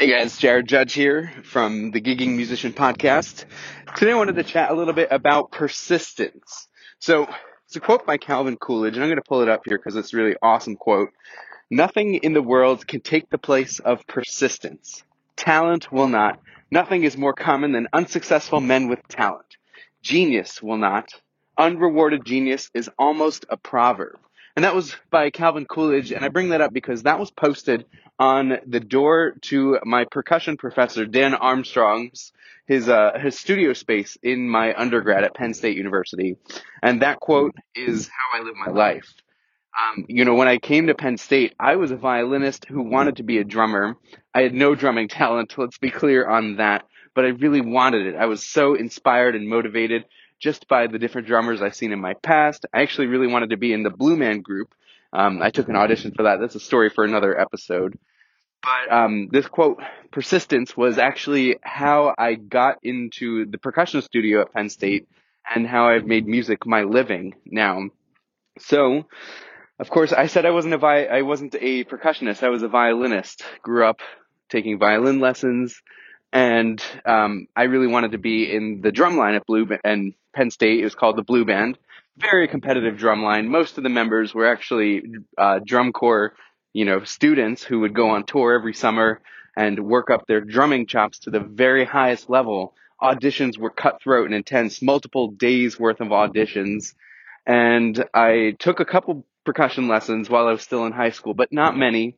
Hey 0.00 0.08
guys, 0.08 0.38
Jared 0.38 0.68
Judge 0.68 0.92
here 0.92 1.32
from 1.42 1.90
the 1.90 2.00
Gigging 2.00 2.36
Musician 2.36 2.72
Podcast. 2.72 3.46
Today 3.96 4.12
I 4.12 4.14
wanted 4.14 4.36
to 4.36 4.44
chat 4.44 4.70
a 4.70 4.74
little 4.74 4.94
bit 4.94 5.08
about 5.10 5.50
persistence. 5.50 6.68
So, 7.00 7.26
it's 7.66 7.74
a 7.74 7.80
quote 7.80 8.06
by 8.06 8.16
Calvin 8.16 8.56
Coolidge, 8.58 8.94
and 8.94 9.02
I'm 9.02 9.10
going 9.10 9.20
to 9.20 9.28
pull 9.28 9.40
it 9.40 9.48
up 9.48 9.62
here 9.64 9.76
because 9.76 9.96
it's 9.96 10.14
a 10.14 10.16
really 10.16 10.36
awesome 10.40 10.76
quote. 10.76 11.08
Nothing 11.68 12.14
in 12.14 12.32
the 12.32 12.40
world 12.40 12.86
can 12.86 13.00
take 13.00 13.28
the 13.28 13.38
place 13.38 13.80
of 13.80 14.06
persistence. 14.06 15.02
Talent 15.34 15.90
will 15.90 16.06
not. 16.06 16.38
Nothing 16.70 17.02
is 17.02 17.16
more 17.16 17.34
common 17.34 17.72
than 17.72 17.88
unsuccessful 17.92 18.60
men 18.60 18.86
with 18.86 19.00
talent. 19.08 19.56
Genius 20.00 20.62
will 20.62 20.78
not. 20.78 21.08
Unrewarded 21.58 22.24
genius 22.24 22.70
is 22.72 22.88
almost 23.00 23.46
a 23.48 23.56
proverb. 23.56 24.20
And 24.58 24.64
that 24.64 24.74
was 24.74 24.96
by 25.08 25.30
Calvin 25.30 25.66
Coolidge. 25.66 26.10
And 26.10 26.24
I 26.24 26.30
bring 26.30 26.48
that 26.48 26.60
up 26.60 26.72
because 26.72 27.04
that 27.04 27.20
was 27.20 27.30
posted 27.30 27.84
on 28.18 28.58
the 28.66 28.80
door 28.80 29.36
to 29.42 29.78
my 29.84 30.04
percussion 30.10 30.56
professor, 30.56 31.06
Dan 31.06 31.32
Armstrong's, 31.32 32.32
his, 32.66 32.88
uh, 32.88 33.20
his 33.22 33.38
studio 33.38 33.72
space 33.72 34.18
in 34.20 34.48
my 34.48 34.74
undergrad 34.74 35.22
at 35.22 35.32
Penn 35.32 35.54
State 35.54 35.76
University. 35.76 36.38
And 36.82 37.02
that 37.02 37.20
quote 37.20 37.54
is 37.76 38.08
how 38.08 38.40
I 38.40 38.42
live 38.42 38.56
my 38.56 38.72
life. 38.72 39.14
Um, 39.80 40.06
you 40.08 40.24
know, 40.24 40.34
when 40.34 40.48
I 40.48 40.58
came 40.58 40.88
to 40.88 40.94
Penn 40.96 41.18
State, 41.18 41.54
I 41.60 41.76
was 41.76 41.92
a 41.92 41.96
violinist 41.96 42.64
who 42.64 42.82
wanted 42.82 43.18
to 43.18 43.22
be 43.22 43.38
a 43.38 43.44
drummer. 43.44 43.96
I 44.34 44.42
had 44.42 44.54
no 44.54 44.74
drumming 44.74 45.06
talent, 45.22 45.54
let's 45.56 45.78
be 45.78 45.92
clear 45.92 46.26
on 46.26 46.56
that, 46.56 46.84
but 47.14 47.24
I 47.24 47.28
really 47.28 47.60
wanted 47.60 48.08
it. 48.08 48.16
I 48.16 48.26
was 48.26 48.44
so 48.44 48.74
inspired 48.74 49.36
and 49.36 49.48
motivated 49.48 50.04
just 50.38 50.68
by 50.68 50.86
the 50.86 50.98
different 50.98 51.26
drummers 51.26 51.62
I've 51.62 51.74
seen 51.74 51.92
in 51.92 52.00
my 52.00 52.14
past. 52.14 52.66
I 52.72 52.82
actually 52.82 53.08
really 53.08 53.26
wanted 53.26 53.50
to 53.50 53.56
be 53.56 53.72
in 53.72 53.82
the 53.82 53.90
Blue 53.90 54.16
Man 54.16 54.40
group. 54.40 54.74
Um, 55.12 55.42
I 55.42 55.50
took 55.50 55.68
an 55.68 55.76
audition 55.76 56.12
for 56.12 56.24
that. 56.24 56.38
That's 56.40 56.54
a 56.54 56.60
story 56.60 56.90
for 56.90 57.04
another 57.04 57.38
episode. 57.38 57.98
But 58.62 58.92
um, 58.92 59.28
this 59.30 59.46
quote, 59.46 59.80
persistence, 60.10 60.76
was 60.76 60.98
actually 60.98 61.56
how 61.62 62.14
I 62.18 62.34
got 62.34 62.78
into 62.82 63.46
the 63.46 63.58
percussion 63.58 64.02
studio 64.02 64.42
at 64.42 64.52
Penn 64.52 64.68
State 64.68 65.08
and 65.48 65.66
how 65.66 65.88
I've 65.88 66.04
made 66.04 66.26
music 66.26 66.66
my 66.66 66.82
living 66.82 67.34
now. 67.46 67.88
So, 68.58 69.06
of 69.78 69.90
course, 69.90 70.12
I 70.12 70.26
said 70.26 70.44
I 70.44 70.50
wasn't 70.50 70.74
a 70.74 70.78
vi- 70.78 71.06
I 71.06 71.22
wasn't 71.22 71.54
a 71.54 71.84
percussionist. 71.84 72.42
I 72.42 72.48
was 72.48 72.62
a 72.62 72.68
violinist. 72.68 73.44
Grew 73.62 73.86
up 73.86 74.00
taking 74.48 74.78
violin 74.78 75.20
lessons, 75.20 75.80
and 76.32 76.82
um, 77.06 77.46
I 77.56 77.64
really 77.64 77.86
wanted 77.86 78.12
to 78.12 78.18
be 78.18 78.52
in 78.52 78.80
the 78.82 78.92
drum 78.92 79.16
line 79.16 79.34
at 79.34 79.46
Blue 79.46 79.68
and 79.84 80.14
Penn 80.34 80.50
State. 80.50 80.80
It 80.80 80.84
was 80.84 80.94
called 80.94 81.16
the 81.16 81.22
Blue 81.22 81.44
Band. 81.44 81.78
Very 82.16 82.48
competitive 82.48 82.98
drum 82.98 83.22
line. 83.22 83.48
Most 83.48 83.78
of 83.78 83.84
the 83.84 83.90
members 83.90 84.34
were 84.34 84.46
actually 84.46 85.02
uh, 85.36 85.60
drum 85.64 85.92
corps, 85.92 86.34
you 86.72 86.84
know, 86.84 87.04
students 87.04 87.62
who 87.62 87.80
would 87.80 87.94
go 87.94 88.10
on 88.10 88.24
tour 88.24 88.52
every 88.52 88.74
summer 88.74 89.20
and 89.56 89.78
work 89.86 90.10
up 90.10 90.26
their 90.26 90.40
drumming 90.40 90.86
chops 90.86 91.20
to 91.20 91.30
the 91.30 91.40
very 91.40 91.84
highest 91.84 92.28
level. 92.28 92.74
Auditions 93.00 93.56
were 93.56 93.70
cutthroat 93.70 94.26
and 94.26 94.34
intense, 94.34 94.82
multiple 94.82 95.28
days 95.30 95.78
worth 95.78 96.00
of 96.00 96.08
auditions. 96.08 96.94
And 97.46 98.04
I 98.12 98.56
took 98.58 98.80
a 98.80 98.84
couple 98.84 99.24
percussion 99.44 99.88
lessons 99.88 100.28
while 100.28 100.46
I 100.46 100.52
was 100.52 100.62
still 100.62 100.84
in 100.84 100.92
high 100.92 101.10
school, 101.10 101.32
but 101.32 101.52
not 101.52 101.76
many 101.76 102.16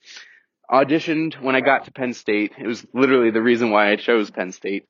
auditioned 0.70 1.40
when 1.40 1.56
I 1.56 1.60
got 1.60 1.84
to 1.84 1.92
Penn 1.92 2.12
State. 2.12 2.52
It 2.58 2.66
was 2.66 2.86
literally 2.94 3.30
the 3.30 3.42
reason 3.42 3.70
why 3.70 3.90
I 3.90 3.96
chose 3.96 4.30
Penn 4.30 4.52
State. 4.52 4.86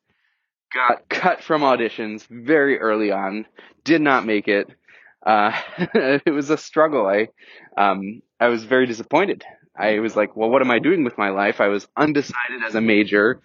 Got 0.72 1.08
cut 1.08 1.42
from 1.42 1.62
auditions 1.62 2.26
very 2.28 2.78
early 2.78 3.10
on. 3.10 3.46
Did 3.84 4.02
not 4.02 4.24
make 4.24 4.46
it. 4.46 4.68
Uh, 5.24 5.52
it 5.94 6.32
was 6.32 6.50
a 6.50 6.56
struggle. 6.56 7.06
I, 7.06 7.28
um, 7.76 8.22
I 8.38 8.48
was 8.48 8.64
very 8.64 8.86
disappointed. 8.86 9.44
I 9.76 9.98
was 9.98 10.14
like, 10.14 10.36
well, 10.36 10.50
what 10.50 10.62
am 10.62 10.70
I 10.70 10.78
doing 10.78 11.04
with 11.04 11.18
my 11.18 11.30
life? 11.30 11.60
I 11.60 11.68
was 11.68 11.88
undecided 11.97 12.62
as 12.66 12.74
a 12.74 12.80
major. 12.80 13.41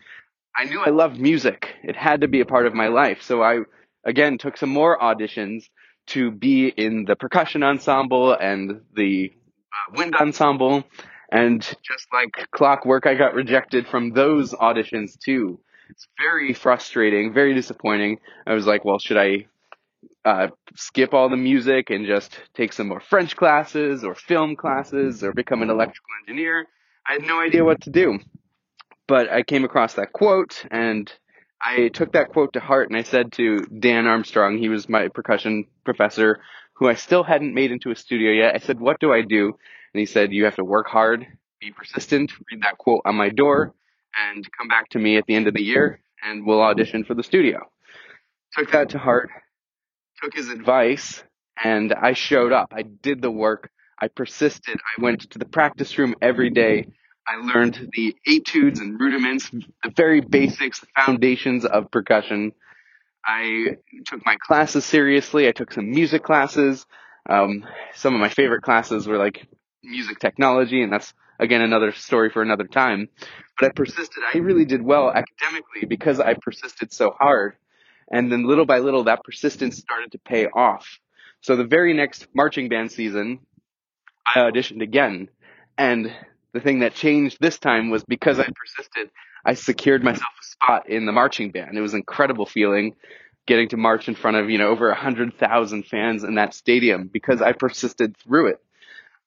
I 0.56 0.66
knew 0.66 0.82
I 0.82 0.90
loved 0.90 1.20
music. 1.20 1.74
It 1.84 1.96
had 1.96 2.22
to 2.22 2.28
be 2.28 2.42
a 2.42 2.46
part 2.46 2.66
of 2.68 2.74
my 2.74 2.88
life. 2.88 3.22
So 3.22 3.42
I, 3.42 3.60
again, 4.04 4.38
took 4.38 4.58
some 4.58 4.70
more 4.70 4.98
auditions 5.00 5.66
to 6.08 6.32
be 6.32 6.68
in 6.68 7.06
the 7.06 7.16
percussion 7.16 7.64
ensemble 7.64 8.34
and 8.34 8.82
the 8.96 9.32
uh, 9.34 9.98
wind 9.98 10.16
ensemble. 10.16 10.84
And 11.32 11.62
just 11.62 12.08
like 12.14 12.48
clockwork, 12.52 13.08
I 13.08 13.16
got 13.16 13.34
rejected 13.34 13.88
from 13.88 14.12
those 14.12 14.54
auditions 14.54 15.18
too. 15.18 15.60
It's 15.90 16.08
very 16.20 16.54
frustrating, 16.54 17.34
very 17.34 17.54
disappointing. 17.54 18.20
I 18.46 18.54
was 18.54 18.66
like, 18.66 18.86
well, 18.86 19.00
should 19.00 19.18
I 19.18 19.46
uh, 20.24 20.48
skip 20.76 21.14
all 21.14 21.30
the 21.30 21.38
music 21.38 21.90
and 21.90 22.06
just 22.06 22.40
take 22.56 22.74
some 22.74 22.88
more 22.88 23.00
French 23.00 23.36
classes 23.36 24.04
or 24.04 24.16
film 24.16 24.56
classes 24.56 25.24
or 25.24 25.34
become 25.34 25.62
an 25.62 25.70
electrical 25.70 26.10
engineer? 26.22 26.68
I 27.08 27.14
had 27.14 27.24
no 27.24 27.40
idea 27.40 27.64
what 27.64 27.82
to 27.82 27.92
do. 27.92 28.20
But 29.08 29.32
I 29.32 29.44
came 29.44 29.64
across 29.64 29.94
that 29.96 30.12
quote 30.12 30.66
and 30.72 31.12
I 31.62 31.90
took 31.90 32.14
that 32.14 32.30
quote 32.30 32.54
to 32.54 32.60
heart 32.60 32.90
and 32.90 32.98
I 32.98 33.04
said 33.04 33.32
to 33.34 33.60
Dan 33.66 34.08
Armstrong, 34.08 34.58
he 34.58 34.70
was 34.70 34.90
my 34.90 35.08
percussion 35.08 35.66
professor, 35.84 36.40
who 36.76 36.88
I 36.88 36.96
still 36.96 37.24
hadn't 37.24 37.54
made 37.54 37.72
into 37.72 37.92
a 37.92 37.96
studio 37.96 38.32
yet. 38.32 38.56
I 38.56 38.60
said, 38.60 38.80
what 38.80 39.00
do 39.00 39.14
I 39.14 39.22
do? 39.22 39.48
And 39.94 40.00
he 40.00 40.06
said, 40.06 40.34
you 40.34 40.46
have 40.46 40.56
to 40.56 40.64
work 40.64 40.88
hard, 40.88 41.26
be 41.60 41.72
persistent, 41.72 42.32
read 42.52 42.64
that 42.64 42.78
quote 42.78 43.02
on 43.06 43.16
my 43.16 43.30
door, 43.30 43.74
and 44.30 44.46
come 44.58 44.68
back 44.68 44.90
to 44.90 45.00
me 45.00 45.18
at 45.18 45.26
the 45.26 45.36
end 45.36 45.48
of 45.48 45.54
the 45.54 45.64
year 45.64 46.02
and 46.24 46.46
we'll 46.46 46.62
audition 46.62 47.04
for 47.04 47.14
the 47.14 47.24
studio. 47.24 47.60
Took 48.54 48.72
that 48.72 48.90
to 48.90 48.98
heart, 48.98 49.30
took 50.22 50.34
his 50.34 50.50
advice, 50.50 51.24
and 51.64 51.94
I 51.94 52.14
showed 52.14 52.52
up. 52.52 52.74
I 52.76 52.82
did 52.84 53.22
the 53.22 53.32
work. 53.32 53.70
I 54.00 54.08
persisted. 54.08 54.76
I 54.76 55.02
went 55.02 55.30
to 55.32 55.40
the 55.40 55.46
practice 55.46 55.98
room 55.98 56.16
every 56.22 56.50
day. 56.50 56.88
I 57.28 57.38
learned 57.38 57.90
the 57.94 58.16
etudes 58.28 58.80
and 58.80 59.00
rudiments, 59.00 59.50
the 59.50 59.92
very 59.96 60.22
basics, 60.22 60.80
the 60.80 60.88
foundations 60.96 61.66
of 61.66 61.90
percussion. 61.92 62.52
I 63.26 63.78
took 64.06 64.26
my 64.26 64.36
classes 64.36 64.86
seriously. 64.86 65.48
I 65.48 65.52
took 65.52 65.72
some 65.72 65.90
music 65.90 66.24
classes. 66.24 66.86
Um, 67.28 67.66
some 67.96 68.14
of 68.14 68.22
my 68.22 68.30
favorite 68.30 68.62
classes 68.62 69.08
were 69.08 69.18
like 69.18 69.48
music 69.84 70.20
technology, 70.20 70.84
and 70.84 70.94
that's 70.94 71.14
again 71.40 71.62
another 71.62 71.92
story 71.92 72.30
for 72.30 72.42
another 72.42 72.66
time. 72.66 73.10
But 73.60 73.68
I 73.68 73.72
persisted. 73.74 74.24
I 74.34 74.38
really 74.40 74.66
did 74.66 74.82
well 74.82 75.10
academically 75.10 75.86
because 75.88 76.20
I 76.20 76.36
persisted 76.36 76.94
so 76.94 77.12
hard. 77.18 77.56
And 78.12 78.32
then 78.32 78.48
little 78.48 78.66
by 78.66 78.80
little, 78.80 79.06
that 79.06 79.24
persistence 79.24 79.78
started 79.78 80.12
to 80.12 80.20
pay 80.20 80.46
off. 80.46 81.00
So 81.42 81.56
the 81.56 81.64
very 81.64 81.94
next 81.94 82.28
marching 82.34 82.70
band 82.70 82.92
season, 82.92 83.40
I 84.26 84.40
auditioned 84.40 84.82
again. 84.82 85.30
And 85.78 86.14
the 86.54 86.60
thing 86.60 86.80
that 86.80 86.94
changed 86.94 87.38
this 87.40 87.58
time 87.58 87.90
was 87.90 88.04
because 88.04 88.40
I 88.40 88.48
persisted, 88.56 89.10
I 89.46 89.54
secured 89.54 90.04
myself 90.04 90.24
a 90.42 90.46
spot 90.46 90.90
in 90.90 91.06
the 91.06 91.12
marching 91.12 91.52
band. 91.52 91.78
It 91.78 91.82
was 91.82 91.94
an 91.94 92.00
incredible 92.00 92.46
feeling 92.46 92.96
getting 93.46 93.70
to 93.70 93.78
march 93.78 94.08
in 94.08 94.16
front 94.16 94.38
of, 94.38 94.50
you 94.50 94.58
know, 94.58 94.70
over 94.70 94.90
a 94.90 94.96
hundred 94.96 95.38
thousand 95.38 95.86
fans 95.86 96.24
in 96.24 96.36
that 96.36 96.54
stadium 96.54 97.08
because 97.08 97.42
I 97.42 97.52
persisted 97.52 98.18
through 98.18 98.48
it. 98.48 98.60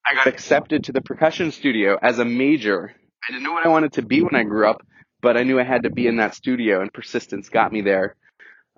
I 0.05 0.15
got 0.15 0.27
accepted 0.27 0.85
to 0.85 0.93
the 0.93 1.01
percussion 1.01 1.53
studio 1.53 1.99
as 2.01 2.19
a 2.19 2.25
major. 2.25 2.95
I 3.29 3.33
didn't 3.33 3.45
know 3.45 3.53
what 3.53 3.67
I 3.67 3.69
wanted 3.69 3.93
to 3.95 4.03
be 4.03 4.23
when 4.23 4.35
I 4.35 4.43
grew 4.43 4.69
up, 4.69 4.85
but 5.21 5.37
I 5.37 5.45
knew 5.45 5.61
I 5.61 5.65
had 5.65 5.85
to 5.85 5.91
be 5.91 6.07
in 6.07 6.17
that 6.17 6.35
studio 6.35 6.81
and 6.81 6.93
persistence 6.93 7.49
got 7.49 7.73
me 7.73 7.83
there. 7.83 8.17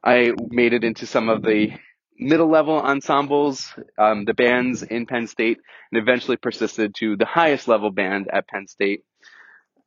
I 0.04 0.32
made 0.48 0.72
it 0.72 0.84
into 0.84 1.06
some 1.06 1.28
of 1.28 1.42
the 1.42 1.72
middle 2.18 2.50
level 2.50 2.78
ensembles, 2.78 3.72
um, 3.96 4.24
the 4.24 4.34
bands 4.34 4.82
in 4.82 5.06
Penn 5.06 5.26
State, 5.26 5.58
and 5.90 6.02
eventually 6.02 6.36
persisted 6.36 6.94
to 6.96 7.16
the 7.16 7.26
highest 7.26 7.66
level 7.68 7.90
band 7.90 8.28
at 8.32 8.48
Penn 8.48 8.66
State. 8.66 9.04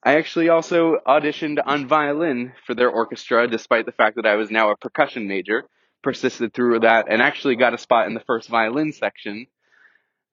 I 0.06 0.18
actually 0.18 0.50
also 0.50 0.98
auditioned 1.08 1.60
on 1.66 1.88
violin 1.88 2.54
for 2.66 2.76
their 2.76 2.90
orchestra, 2.90 3.48
despite 3.48 3.86
the 3.86 3.94
fact 3.94 4.18
that 4.18 4.26
I 4.26 4.36
was 4.36 4.52
now 4.52 4.72
a 4.72 4.78
percussion 4.78 5.28
major. 5.28 5.64
Persisted 6.02 6.54
through 6.54 6.82
that 6.82 7.06
and 7.10 7.22
actually 7.22 7.56
got 7.56 7.74
a 7.74 7.78
spot 7.78 8.08
in 8.08 8.14
the 8.14 8.20
first 8.28 8.50
violin 8.50 8.92
section. 8.92 9.48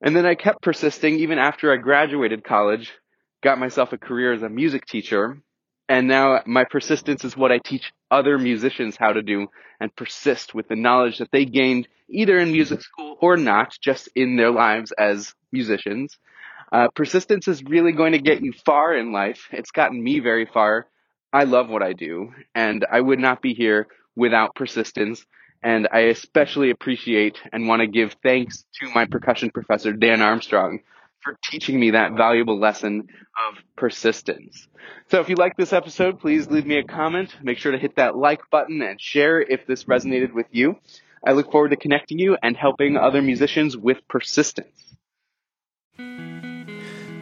And 0.01 0.13
then 0.13 0.25
I 0.25 0.35
kept 0.35 0.61
persisting 0.61 1.19
even 1.19 1.39
after 1.39 1.71
I 1.71 1.77
graduated 1.77 2.43
college, 2.43 2.91
got 3.41 3.57
myself 3.57 3.93
a 3.93 3.97
career 3.97 4.33
as 4.33 4.41
a 4.41 4.49
music 4.49 4.85
teacher, 4.85 5.37
and 5.87 6.09
now 6.09 6.41
my 6.45 6.65
persistence 6.65 7.23
is 7.23 7.37
what 7.37 7.51
I 7.53 7.59
teach 7.59 7.93
other 8.09 8.37
musicians 8.37 8.97
how 8.97 9.13
to 9.13 9.21
do 9.21 9.47
and 9.79 9.95
persist 9.95 10.53
with 10.53 10.67
the 10.67 10.75
knowledge 10.75 11.19
that 11.19 11.31
they 11.31 11.45
gained 11.45 11.87
either 12.09 12.37
in 12.37 12.51
music 12.51 12.81
school 12.81 13.17
or 13.21 13.37
not, 13.37 13.73
just 13.81 14.09
in 14.15 14.35
their 14.35 14.51
lives 14.51 14.91
as 14.91 15.33
musicians. 15.51 16.17
Uh, 16.71 16.87
persistence 16.95 17.47
is 17.47 17.63
really 17.63 17.91
going 17.91 18.13
to 18.13 18.19
get 18.19 18.41
you 18.41 18.53
far 18.65 18.95
in 18.95 19.11
life. 19.11 19.47
It's 19.51 19.71
gotten 19.71 20.01
me 20.01 20.19
very 20.19 20.45
far. 20.45 20.87
I 21.33 21.43
love 21.43 21.69
what 21.69 21.83
I 21.83 21.93
do, 21.93 22.31
and 22.55 22.85
I 22.89 22.99
would 22.99 23.19
not 23.19 23.41
be 23.41 23.53
here 23.53 23.87
without 24.15 24.55
persistence. 24.55 25.25
And 25.63 25.87
I 25.91 26.01
especially 26.01 26.71
appreciate 26.71 27.37
and 27.53 27.67
want 27.67 27.81
to 27.81 27.87
give 27.87 28.15
thanks 28.23 28.65
to 28.81 28.89
my 28.95 29.05
percussion 29.05 29.51
professor, 29.51 29.93
Dan 29.93 30.21
Armstrong, 30.21 30.79
for 31.21 31.37
teaching 31.51 31.79
me 31.79 31.91
that 31.91 32.13
valuable 32.13 32.59
lesson 32.59 33.07
of 33.47 33.57
persistence. 33.75 34.67
So 35.09 35.19
if 35.19 35.29
you 35.29 35.35
like 35.35 35.55
this 35.57 35.71
episode, 35.71 36.19
please 36.19 36.49
leave 36.49 36.65
me 36.65 36.79
a 36.79 36.83
comment. 36.83 37.35
Make 37.43 37.59
sure 37.59 37.71
to 37.71 37.77
hit 37.77 37.97
that 37.97 38.17
like 38.17 38.49
button 38.49 38.81
and 38.81 38.99
share 38.99 39.39
if 39.39 39.67
this 39.67 39.83
resonated 39.83 40.33
with 40.33 40.47
you. 40.51 40.77
I 41.23 41.33
look 41.33 41.51
forward 41.51 41.69
to 41.69 41.77
connecting 41.77 42.17
you 42.17 42.37
and 42.41 42.57
helping 42.57 42.97
other 42.97 43.21
musicians 43.21 43.77
with 43.77 43.99
persistence. 44.07 44.95